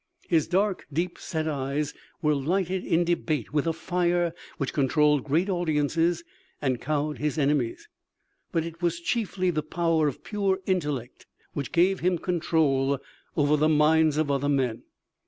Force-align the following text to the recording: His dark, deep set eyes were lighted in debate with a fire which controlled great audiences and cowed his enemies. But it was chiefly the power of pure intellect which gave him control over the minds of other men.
His 0.27 0.47
dark, 0.47 0.87
deep 0.91 1.19
set 1.19 1.47
eyes 1.47 1.93
were 2.23 2.33
lighted 2.33 2.83
in 2.83 3.03
debate 3.03 3.53
with 3.53 3.67
a 3.67 3.71
fire 3.71 4.33
which 4.57 4.73
controlled 4.73 5.23
great 5.23 5.47
audiences 5.47 6.23
and 6.59 6.81
cowed 6.81 7.19
his 7.19 7.37
enemies. 7.37 7.87
But 8.51 8.65
it 8.65 8.81
was 8.81 8.99
chiefly 8.99 9.51
the 9.51 9.61
power 9.61 10.07
of 10.07 10.23
pure 10.23 10.57
intellect 10.65 11.27
which 11.53 11.71
gave 11.71 11.99
him 11.99 12.17
control 12.17 12.97
over 13.37 13.55
the 13.55 13.69
minds 13.69 14.17
of 14.17 14.31
other 14.31 14.49
men. 14.49 14.81